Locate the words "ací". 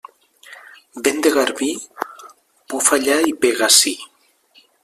3.73-3.99